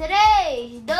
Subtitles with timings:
[0.00, 0.96] 3, 2.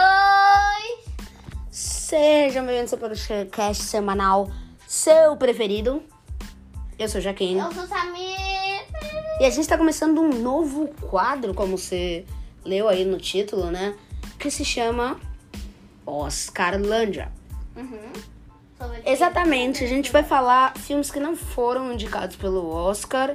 [1.70, 4.50] Sejam bem-vindos ao podcast semanal
[4.86, 6.02] seu preferido.
[6.98, 7.58] Eu sou Jaquim.
[7.58, 8.84] Eu sou Samir.
[9.40, 12.26] E a gente tá começando um novo quadro, como você
[12.62, 13.96] leu aí no título, né?
[14.38, 15.18] Que se chama
[16.04, 17.32] Oscarlândia.
[17.74, 18.12] Uhum.
[18.78, 23.32] Sobre Exatamente, a gente vai falar filmes que não foram indicados pelo Oscar.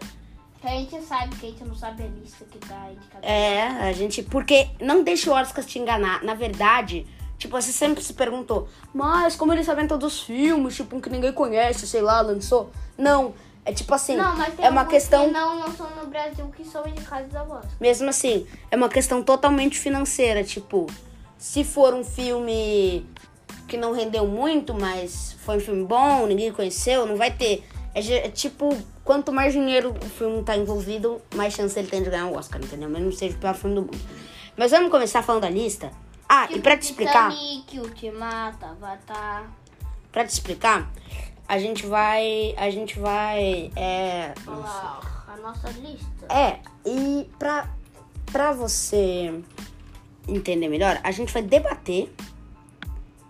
[0.66, 3.24] Que a gente sabe que a gente não sabe a lista que tá indicada.
[3.24, 4.24] É, a gente.
[4.24, 6.24] Porque não deixa o Oscar te enganar.
[6.24, 7.06] Na verdade,
[7.38, 11.08] tipo, você sempre se perguntou, mas como eles sabem todos os filmes, tipo, um que
[11.08, 12.72] ninguém conhece, sei lá, lançou.
[12.98, 13.36] Não.
[13.64, 15.26] É tipo assim, Não, mas tem é uma questão.
[15.26, 17.72] que não lançou no Brasil que são indicados ao Oscar.
[17.80, 20.44] Mesmo assim, é uma questão totalmente financeira.
[20.44, 20.88] Tipo,
[21.38, 23.06] se for um filme
[23.68, 27.64] que não rendeu muito, mas foi um filme bom, ninguém conheceu, não vai ter.
[27.94, 32.10] É, é tipo, quanto mais dinheiro o filme tá envolvido, mais chance ele tem de
[32.10, 32.90] ganhar o Oscar, entendeu?
[32.90, 33.98] Mesmo que seja o pior filme do mundo.
[34.58, 35.92] Mas vamos começar falando da lista?
[36.28, 39.50] Ah, e pra te explicar, Titanic, Ultimato, Avatar.
[40.12, 40.92] pra te explicar,
[41.48, 42.56] a gente vai.
[42.58, 43.72] A gente vai.
[43.76, 44.34] É.
[44.48, 46.26] Lá, a nossa lista.
[46.28, 47.70] É, e pra,
[48.32, 49.40] pra você
[50.28, 52.12] entender melhor, a gente vai debater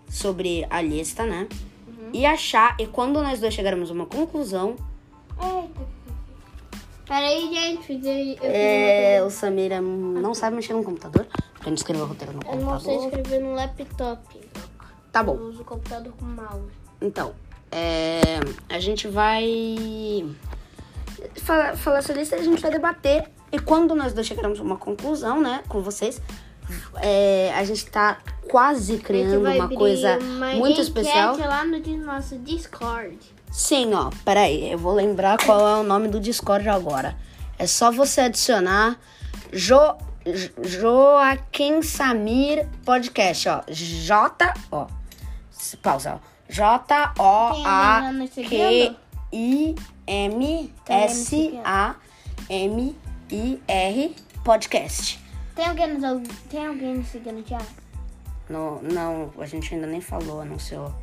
[0.08, 1.46] sobre a lista, né?
[2.14, 4.76] E achar, e quando nós dois chegarmos a uma conclusão.
[7.06, 7.92] Peraí, gente.
[7.92, 12.32] Eu, eu, é, o Samira não sabe mexer no computador, porque não escreveu o roteiro
[12.32, 13.20] no eu não sei computador.
[13.20, 14.40] escrever no laptop.
[15.12, 16.72] Tá Eu bom, uso o computador com mouse.
[17.00, 17.32] então,
[17.70, 18.20] é,
[18.68, 20.26] a gente vai
[21.36, 23.30] falar, falar essa lista e a gente vai debater.
[23.52, 26.20] E quando nós dois chegarmos a uma conclusão, né, com vocês,
[26.96, 28.18] é, a gente tá
[28.50, 30.18] quase criando uma coisa
[30.56, 31.36] muito especial.
[31.36, 33.18] lá no nosso Discord.
[33.50, 37.16] Sim, ó, peraí, eu vou lembrar qual é o nome do Discord agora.
[37.58, 38.98] É só você adicionar
[39.52, 39.78] jo,
[40.26, 43.62] Jo- Joaquim Samir Podcast, ó.
[43.68, 44.86] J, ó.
[45.82, 46.36] Pausa, ó.
[46.48, 48.12] J O A
[48.48, 48.96] Q
[49.32, 49.74] I
[50.06, 51.94] M S A
[52.48, 52.96] M
[53.30, 55.18] I R Podcast.
[55.54, 57.58] Tem alguém nos, tem alguém nos seguindo já?
[58.48, 60.94] No, não, a gente ainda nem falou, anunciou.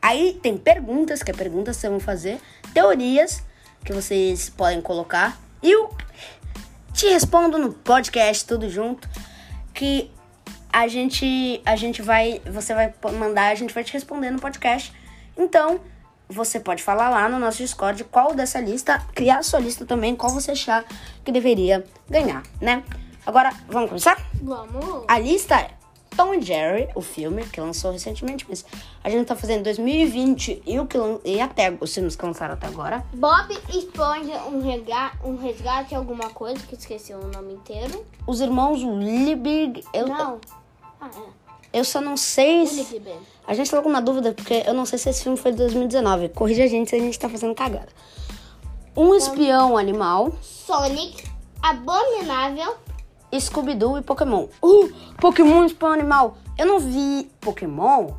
[0.00, 2.40] Aí tem perguntas, que é perguntas que vocês vão fazer,
[2.72, 3.42] teorias
[3.84, 5.38] que vocês podem colocar.
[5.62, 5.90] E eu
[6.92, 9.08] te respondo no podcast, tudo junto.
[9.72, 10.10] Que
[10.72, 14.92] a gente, a gente vai, você vai mandar, a gente vai te responder no podcast.
[15.36, 15.80] Então,
[16.28, 20.14] você pode falar lá no nosso Discord qual dessa lista, criar a sua lista também,
[20.14, 20.84] qual você achar
[21.24, 22.82] que deveria ganhar, né?
[23.24, 24.16] Agora, vamos começar?
[24.42, 25.04] Vamos.
[25.08, 25.70] A lista é
[26.18, 28.64] Tom e Jerry, o filme que lançou recentemente, mas
[29.04, 32.66] a gente tá fazendo 2020 e, o que, e até os filmes que lançaram até
[32.66, 33.06] agora.
[33.12, 38.04] Bob Esponja, um, rega, um resgate, alguma coisa, que esqueci o nome inteiro.
[38.26, 40.40] Os irmãos Liebig, eu, Não.
[41.00, 41.08] Ah,
[41.72, 41.78] é.
[41.78, 43.00] eu só não sei se...
[43.46, 45.58] A gente tá com uma dúvida, porque eu não sei se esse filme foi de
[45.58, 46.30] 2019.
[46.30, 47.90] Corrija a gente se a gente tá fazendo cagada.
[48.96, 51.22] Um espião animal, Sonic,
[51.62, 52.87] Abominável.
[53.38, 54.46] Scooby-Doo e Pokémon.
[54.62, 56.38] Uh, Pokémon espião animal.
[56.56, 58.10] Eu não vi Pokémon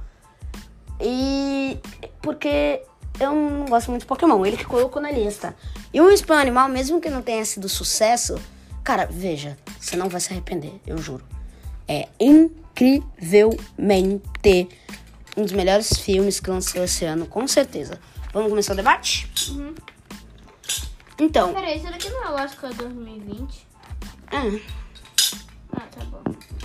[0.99, 1.77] e...
[2.21, 2.81] Porque
[3.19, 4.45] eu não gosto muito de Pokémon.
[4.45, 5.55] Ele que colocou na lista.
[5.93, 8.39] E um espião animal, mesmo que não tenha sido sucesso...
[8.83, 9.57] Cara, veja.
[9.79, 11.23] Você não vai se arrepender, eu juro.
[11.87, 14.21] É incrivelmente
[15.37, 17.99] um dos melhores filmes que lançou esse ano, com certeza.
[18.33, 19.31] Vamos começar o debate?
[21.19, 23.67] Então, Peraí, isso daqui não é o Oscar 2020?
[24.31, 24.59] ah, Ah, tá bom.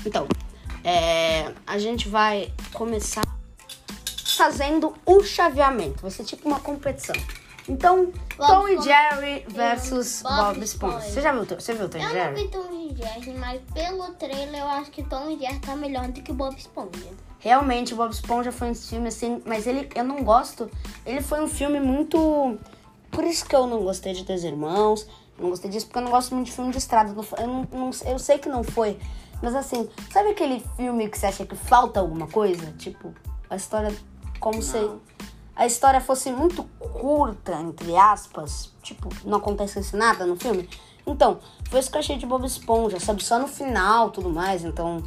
[0.05, 0.27] Então,
[0.83, 3.23] é, a gente vai começar
[4.37, 6.03] fazendo o chaveamento.
[6.03, 7.15] Vai ser tipo uma competição.
[7.67, 11.01] Então, Tom e Jerry versus Bob Bob Esponja.
[11.01, 12.43] Você já viu, você viu Tom e Eu não Jerry?
[12.43, 16.09] vi Tom e Jerry, mas pelo trailer eu acho que Tom e Jerry tá melhor
[16.09, 17.09] do que Bob Esponja.
[17.39, 20.71] Realmente, Bob Esponja foi um filme assim, mas ele, eu não gosto.
[21.07, 22.59] Ele foi um filme muito.
[23.11, 25.07] Por isso que eu não gostei de Dois Irmãos.
[25.39, 27.15] Eu não gostei disso porque eu não gosto muito de filme de estrada.
[27.39, 28.99] Eu, não, não- eu sei que não foi.
[29.43, 32.73] Mas assim, sabe aquele filme que você acha que falta alguma coisa?
[32.79, 33.15] Tipo,
[33.49, 33.95] a história.
[34.41, 34.77] Como se
[35.57, 38.73] a história fosse muito curta, entre aspas.
[38.83, 40.69] Tipo, não acontecesse nada no filme.
[41.07, 41.39] Então,
[41.71, 43.23] foi isso que eu achei de Bob Esponja, sabe?
[43.23, 44.65] Só no final tudo mais.
[44.65, 45.03] Então.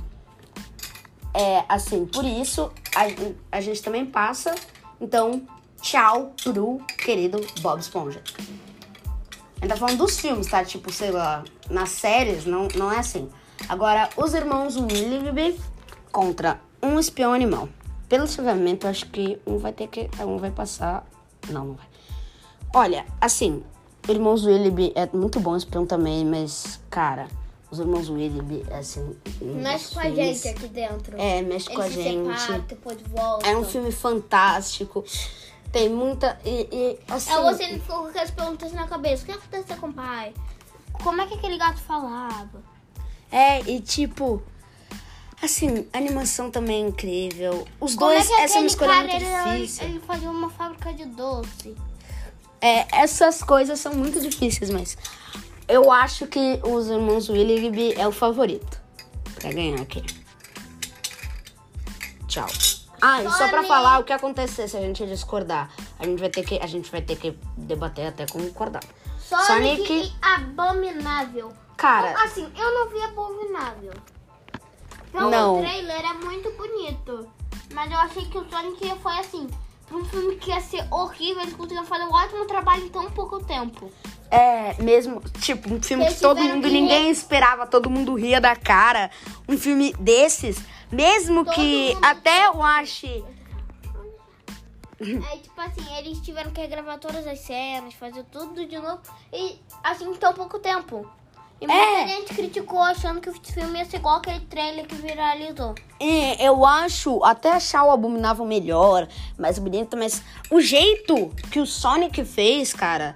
[1.34, 4.56] É, assim, por isso a, a gente também passa.
[5.00, 5.44] Então,
[5.82, 8.24] tchau pro querido Bob Esponja.
[9.58, 10.64] A gente tá falando dos filmes, tá?
[10.64, 13.30] Tipo, sei lá, nas séries não, não é assim.
[13.70, 15.60] Agora, os irmãos Willoughby
[16.12, 17.68] contra um espião animal.
[18.08, 20.10] Pelo chaveamento, acho que um vai ter que.
[20.22, 21.06] Um vai passar.
[21.50, 21.86] Não, não vai.
[22.74, 23.64] Olha, assim,
[24.08, 27.28] Irmãos Willoughby é muito bom espião também, mas, cara,
[27.70, 28.46] Os irmãos William,
[28.80, 29.18] assim.
[29.42, 31.18] Mexe com a filmes- gente aqui dentro.
[31.20, 32.40] É, mexe com a Eles se gente.
[32.40, 33.52] separam, depois voltam.
[33.52, 35.04] É um filme fantástico.
[35.70, 36.40] Tem muita.
[36.46, 37.34] E, e, assim.
[37.34, 39.24] É você ficou com aquelas perguntas na cabeça.
[39.24, 40.34] O que aconteceu com o pai?
[41.04, 42.64] Como é que aquele gato falava?
[43.32, 44.42] É, e tipo.
[45.42, 47.68] Assim, a animação também é incrível.
[47.80, 49.84] Os Como dois, é que essa é escolha cara, muito ele, difícil.
[49.88, 51.76] ele fazia uma fábrica de doce.
[52.60, 54.98] É, essas coisas são muito difíceis, mas
[55.68, 58.82] eu acho que os irmãos William é o favorito
[59.36, 60.02] pra ganhar aqui.
[62.28, 62.48] Tchau.
[63.00, 65.70] Ah, e só pra falar o que acontecer se a gente discordar.
[66.00, 68.84] A gente vai ter que, a gente vai ter que debater até concordar.
[69.20, 71.54] Sonic, Sonic- Abominável.
[71.78, 73.94] Cara, Então, Assim, eu não vi Abominável.
[75.12, 75.60] Pelo Não.
[75.62, 77.32] trailer é muito bonito.
[77.74, 79.48] Mas eu achei que o Sonic foi assim.
[79.86, 83.10] Pra um filme que ia ser horrível, eles conseguiram fazer um ótimo trabalho em tão
[83.12, 83.90] pouco tempo.
[84.30, 88.14] é mesmo, tipo, um filme Eles que todo mundo, que ninguém re- esperava, todo mundo
[88.16, 89.10] ria da cara.
[89.48, 90.58] Um filme desses,
[90.92, 93.24] mesmo Todo que até eu ache
[95.00, 99.00] É tipo assim, eles tiveram que regravar todas as cenas, fazer tudo de novo.
[99.32, 101.10] E assim, em tão pouco tempo.
[101.60, 102.08] E muita É.
[102.08, 105.74] gente criticou achando que o filme ia ser igual aquele trailer que viralizou.
[106.00, 109.08] É, eu acho, até achar o Abominável melhor,
[109.38, 110.22] mais bonito, mas
[110.52, 113.16] o jeito que o Sonic fez, cara,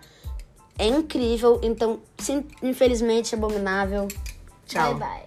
[0.79, 1.59] é incrível.
[1.61, 4.07] Então, sim, infelizmente, Abominável.
[4.65, 4.95] Tchau.
[4.95, 5.23] Bye bye.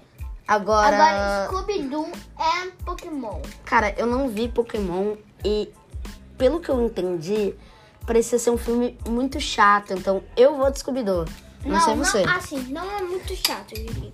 [0.49, 2.09] Agora, Agora, Scooby-Doo
[2.39, 3.41] é Pokémon.
[3.65, 5.15] cara, eu não vi Pokémon
[5.45, 5.71] e,
[6.37, 7.55] pelo que eu entendi,
[8.07, 9.93] parecia ser um filme muito chato.
[9.95, 11.25] Então, eu vou de Scooby-Doo.
[11.73, 12.25] Não, sei você.
[12.29, 14.13] assim, não é muito chato, eu diria.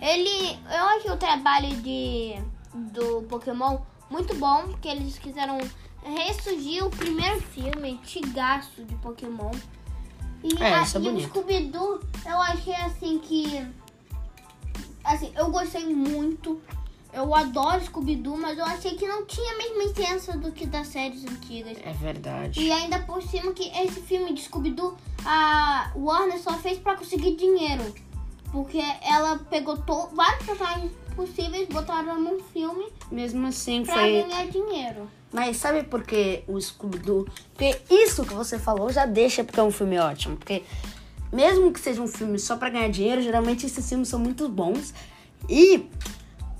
[0.00, 2.34] Ele, eu acho o trabalho de
[2.74, 3.78] do Pokémon
[4.10, 5.58] muito bom, porque eles quiseram
[6.02, 9.50] ressurgir o primeiro filme antigaço de Pokémon.
[10.44, 11.28] E, É, a- isso é e o bonito.
[11.30, 13.66] Scooby-Doo, eu achei assim que.
[15.02, 16.60] Assim, eu gostei muito.
[17.16, 20.86] Eu adoro Scooby-Doo, mas eu achei que não tinha a mesma essência do que das
[20.88, 21.78] séries antigas.
[21.82, 22.60] É verdade.
[22.60, 27.34] E ainda por cima que esse filme de Scooby-Doo, a Warner só fez pra conseguir
[27.36, 27.82] dinheiro.
[28.52, 34.22] Porque ela pegou to- vários personagens possíveis, botaram num filme Mesmo assim, pra foi.
[34.22, 35.10] ganhar dinheiro.
[35.32, 37.26] Mas sabe por que o Scooby-Doo?
[37.54, 40.36] Porque isso que você falou já deixa porque é um filme ótimo.
[40.36, 40.62] Porque
[41.32, 44.92] mesmo que seja um filme só pra ganhar dinheiro, geralmente esses filmes são muito bons.
[45.48, 45.86] E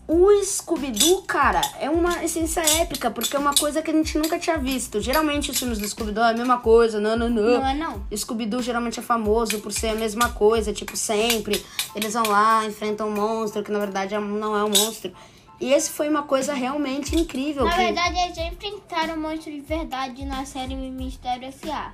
[0.08, 4.38] o Scooby-Doo, cara, é uma essência épica, porque é uma coisa que a gente nunca
[4.38, 5.00] tinha visto.
[5.00, 7.42] Geralmente os filmes do Scooby-Doo é a mesma coisa, não, não, não.
[7.60, 8.06] Não é não?
[8.16, 11.64] Scooby-Doo geralmente é famoso por ser a mesma coisa, tipo, sempre.
[11.94, 15.12] Eles vão lá, enfrentam um monstro, que na verdade é- não é um monstro.
[15.60, 17.64] E esse foi uma coisa realmente incrível.
[17.64, 21.92] Na que- verdade, eles já enfrentaram monstro de verdade na série Mistério S.A.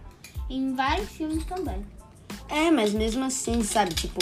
[0.51, 1.87] Em vários filmes também.
[2.49, 3.95] É, mas mesmo assim, sabe?
[3.95, 4.19] Tipo,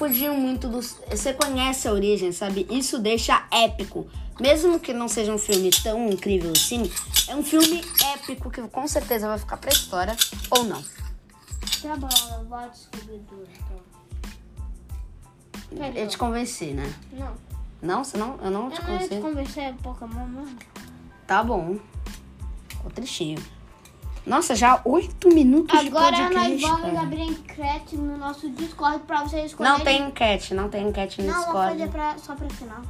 [0.00, 0.96] fugiam muito dos.
[1.10, 2.66] Você conhece a origem, sabe?
[2.70, 4.08] Isso deixa épico.
[4.40, 6.90] Mesmo que não seja um filme tão incrível assim,
[7.28, 10.16] é um filme épico que com certeza vai ficar pra história
[10.50, 10.82] ou não.
[11.82, 13.44] Tá bom, eu vou de Scooby-Doo,
[15.70, 15.92] então.
[15.94, 16.90] Eu te convenci, né?
[17.12, 17.36] Não.
[17.82, 18.02] Não?
[18.42, 19.60] Eu não te Eu não te convenci.
[19.60, 20.56] é Pokémon mesmo.
[21.26, 21.78] Tá bom.
[22.70, 23.38] Ficou tristinho.
[24.26, 26.60] Nossa, já oito minutos Agora de nós podcast.
[26.66, 27.00] vamos cara.
[27.00, 29.78] abrir enquete no nosso Discord pra vocês escolherem.
[29.78, 31.70] Não tem enquete, não tem enquete no Não, vou Discord.
[31.78, 32.82] fazer pra, só pra final.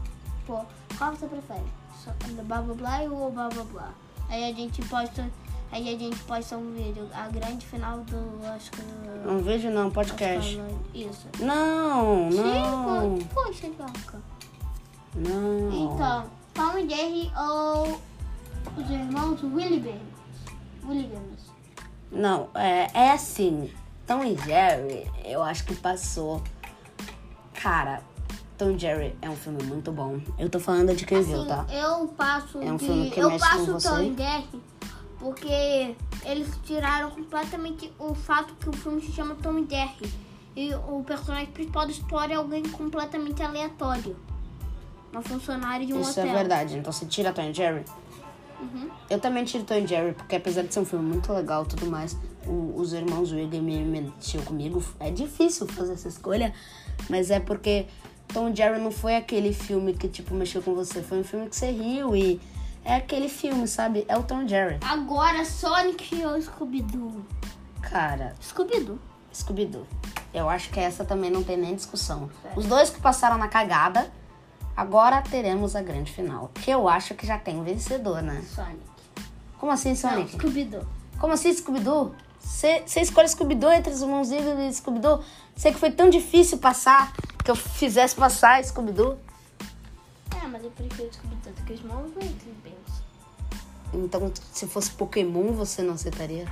[0.46, 0.58] Pô,
[0.98, 1.62] qual você prefere?
[2.04, 2.10] Só,
[2.46, 3.88] blá blá blá ou blá blá blá?
[4.28, 5.30] Aí a gente posta.
[5.72, 7.08] Aí a gente posta um vídeo.
[7.14, 8.46] A grande final do.
[8.48, 8.82] Acho que.
[9.28, 10.58] Um vídeo não, podcast.
[10.92, 11.28] que- Isso.
[11.38, 13.18] Não, não.
[13.18, 14.20] Sim, poxa, Joca.
[15.14, 15.94] Não.
[15.94, 18.00] Então, Tom e Jerry ou
[18.76, 20.19] os irmãos Willigans?
[22.10, 23.70] Não, é, é assim.
[24.06, 26.42] Tom e Jerry, eu acho que passou.
[27.54, 28.02] Cara,
[28.58, 30.20] Tom e Jerry é um filme muito bom.
[30.38, 31.66] Eu tô falando de quem viu, Assim, tá?
[31.72, 33.88] eu passo É um de- filme que eu mexe com passo você?
[33.88, 34.62] Tom e Jerry
[35.20, 35.94] porque
[36.24, 40.12] eles tiraram completamente o fato que o filme se chama Tom e Jerry.
[40.56, 44.16] E o personagem principal da história é alguém completamente aleatório.
[45.12, 46.26] Uma funcionária de um Isso hotel.
[46.26, 46.78] é verdade.
[46.78, 47.84] Então você tira Tom e Jerry?
[48.60, 48.90] Uhum.
[49.08, 51.68] Eu também tiro Tom e Jerry, porque apesar de ser um filme muito legal e
[51.68, 54.82] tudo mais, o- os irmãos Wiggum me mexeu comigo.
[54.98, 56.52] É difícil fazer essa escolha,
[57.08, 57.86] mas é porque
[58.32, 61.02] Tom e Jerry não foi aquele filme que, tipo, mexeu com você.
[61.02, 62.40] Foi um filme que você riu e
[62.84, 64.04] é aquele filme, sabe?
[64.08, 64.78] É o Tom e Jerry.
[64.82, 67.24] Agora Sonic ou Scooby-Doo?
[67.82, 68.98] Cara, Scooby-Doo.
[69.32, 69.86] Scooby-Doo.
[70.32, 72.30] Eu acho que essa também não tem nem discussão.
[72.56, 74.12] Os dois que passaram na cagada,
[74.80, 76.50] agora teremos a grande final.
[76.54, 78.42] Que eu acho que já tem um vencedor, né?
[78.54, 78.80] Sonic.
[79.58, 80.32] Como assim, Sonic?
[80.32, 80.86] Scooby-Doo.
[81.18, 82.14] Como assim, Scooby-Doo?
[82.40, 84.00] Você escolhe Scooby-Doo entre os
[84.32, 85.22] Eagle e Scooby-Doo?
[85.54, 87.12] Sei que foi tão difícil passar
[87.44, 89.18] que eu fizesse passar Scooby-Doo.
[90.42, 91.82] É, mas eu prefiro Scooby-Doo do que os
[92.62, 93.02] penso.
[93.92, 96.46] Então, se fosse Pokémon, você não aceitaria?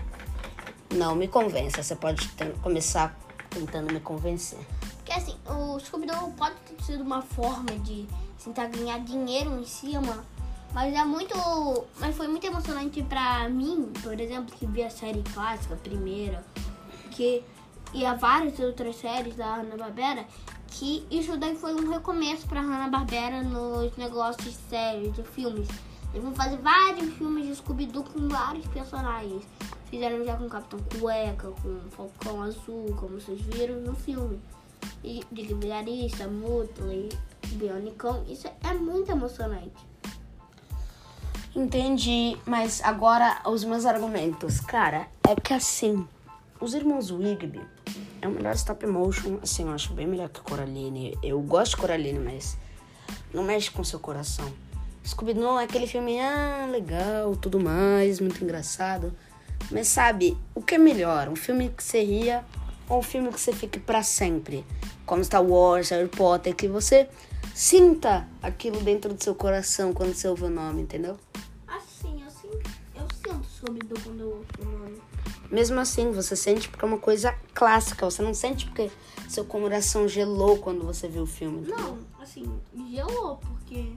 [0.95, 1.83] Não, me convença.
[1.83, 3.17] Você pode ter- começar
[3.49, 4.59] tentando me convencer.
[5.09, 8.07] Porque assim, o Scooby-Doo pode ter sido uma forma de
[8.45, 10.23] tentar ganhar dinheiro em cima,
[10.75, 11.35] mas é muito.
[11.99, 16.45] Mas foi muito emocionante pra mim, por exemplo, que vi a série clássica, a primeira,
[17.11, 17.43] que
[17.95, 20.27] e há várias outras séries da Hanna-Barbera,
[20.67, 25.69] que isso daí foi um recomeço pra Hanna-Barbera nos negócios de séries, de filmes.
[26.13, 29.43] Eles vão fazer vários filmes de Scooby-Doo com vários personagens.
[29.87, 34.39] Fizeram já com Capitão Cueca, com Falcão Azul, como vocês viram no filme.
[35.03, 37.09] E de Vigarista, Mutley,
[37.53, 38.25] Bionicão.
[38.29, 39.89] Isso é muito emocionante.
[41.55, 44.61] Entendi, mas agora os meus argumentos.
[44.61, 46.07] Cara, é que assim,
[46.61, 47.61] os irmãos Wigby
[48.21, 51.17] é o melhor stop motion, assim, eu acho bem melhor que Coraline.
[51.23, 52.57] Eu gosto de Coraline, mas
[53.33, 54.53] não mexe com seu coração.
[55.07, 59.13] Scooby-Doo é aquele filme, ah, legal, tudo mais, muito engraçado.
[59.71, 61.29] Mas sabe, o que é melhor?
[61.29, 62.45] Um filme que você ria
[62.89, 64.65] ou um filme que você fique pra sempre?
[65.05, 67.09] Como Star Wars, Harry Potter, que você
[67.55, 71.17] sinta aquilo dentro do seu coração quando você ouve o nome, entendeu?
[71.67, 75.03] Assim, eu sinto, eu sinto Scooby-Doo quando eu ouço o nome.
[75.51, 78.05] Mesmo assim, você sente porque é uma coisa clássica.
[78.05, 78.91] Você não sente porque
[79.29, 81.61] seu coração gelou quando você viu o filme.
[81.61, 81.79] entendeu?
[81.79, 83.93] Não, assim, gelou, porque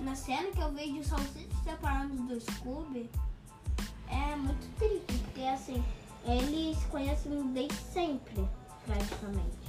[0.00, 3.10] na cena que eu vejo só vocês separados do Scooby,
[4.08, 5.84] é muito triste, porque assim,
[6.26, 8.48] eles conhecem desde sempre,
[8.84, 9.66] praticamente.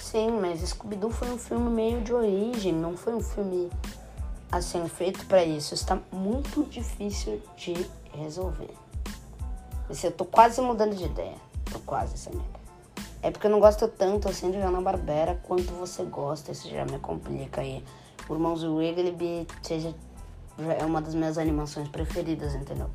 [0.00, 3.70] Sim, mas Scooby-Doo foi um filme meio de origem, não foi um filme
[4.50, 5.74] assim feito pra isso.
[5.74, 7.74] Está muito difícil de
[8.12, 8.70] resolver.
[9.90, 11.36] Esse eu tô quase mudando de ideia.
[11.72, 12.40] Tô quase, Samir.
[13.22, 16.52] É porque eu não gosto tanto assim de Hanna-Barbera quanto você gosta.
[16.52, 17.84] Isso já me complica aí.
[18.28, 19.94] O Irmãos Wiggly seja,
[20.78, 22.90] é uma das minhas animações preferidas, entendeu?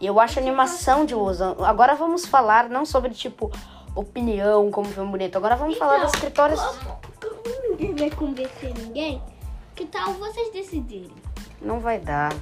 [0.00, 1.44] E eu acho a animação de uso.
[1.62, 3.52] Agora vamos falar não sobre, tipo,
[3.94, 5.36] opinião, como filme bonito.
[5.36, 6.58] Agora vamos falar das escritoras.
[6.58, 9.22] Como, como ninguém vai convencer ninguém,
[9.74, 11.12] que tal vocês decidirem?
[11.60, 12.32] Não vai dar.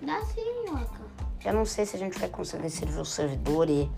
[0.00, 1.06] Dá sim, Loca.
[1.44, 3.90] Eu não sei se a gente vai conseguir servir o servidor e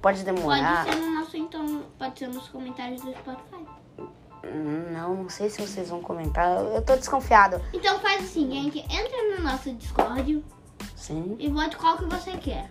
[0.00, 0.84] pode demorar.
[0.84, 3.66] Pode ser no nosso, então, pode ser nos comentários do Spotify.
[4.92, 6.64] Não, não sei se vocês vão comentar.
[6.64, 7.60] Eu tô desconfiado.
[7.74, 10.42] Então faz o seguinte, entra no nosso Discord
[10.98, 11.36] Sim.
[11.38, 12.70] e vote qual que você quer.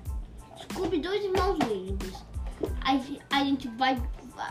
[0.62, 2.26] Scooby-Doo e Irmãos Williams.
[2.82, 3.98] A, a gente vai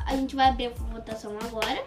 [0.07, 1.85] a gente vai abrir a votação agora.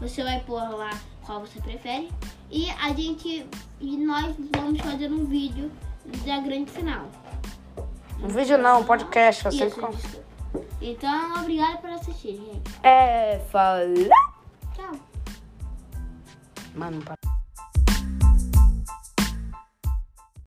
[0.00, 0.90] Você vai pôr lá
[1.24, 2.10] qual você prefere
[2.50, 3.46] e a gente
[3.80, 5.70] e nós vamos fazer um vídeo
[6.26, 7.06] da grande final.
[8.22, 9.42] Um vídeo não, um podcast.
[9.42, 10.26] Sei Isso, desculpa.
[10.80, 12.62] Então, obrigada por assistir, gente.
[12.82, 13.80] É, fala.
[14.74, 14.92] Tchau.
[16.74, 17.15] Mano, para.